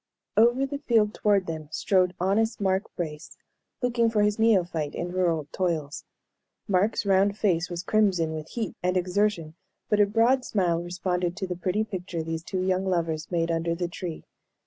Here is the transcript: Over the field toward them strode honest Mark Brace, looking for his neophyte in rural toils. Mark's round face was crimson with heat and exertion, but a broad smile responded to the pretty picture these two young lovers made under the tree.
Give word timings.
Over 0.35 0.65
the 0.65 0.79
field 0.79 1.13
toward 1.13 1.45
them 1.45 1.67
strode 1.71 2.15
honest 2.19 2.59
Mark 2.59 2.85
Brace, 2.95 3.37
looking 3.83 4.09
for 4.09 4.23
his 4.23 4.39
neophyte 4.39 4.95
in 4.95 5.11
rural 5.11 5.47
toils. 5.51 6.05
Mark's 6.67 7.05
round 7.05 7.37
face 7.37 7.69
was 7.69 7.83
crimson 7.83 8.33
with 8.33 8.49
heat 8.49 8.75
and 8.81 8.97
exertion, 8.97 9.53
but 9.89 9.99
a 9.99 10.07
broad 10.07 10.43
smile 10.43 10.81
responded 10.81 11.37
to 11.37 11.45
the 11.45 11.55
pretty 11.55 11.83
picture 11.83 12.23
these 12.23 12.41
two 12.41 12.63
young 12.63 12.87
lovers 12.87 13.29
made 13.29 13.51
under 13.51 13.75
the 13.75 13.87
tree. 13.87 14.23